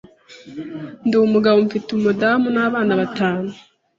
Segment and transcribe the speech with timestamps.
[1.05, 3.51] ndi umugabo mfite umudamu n’abana batanu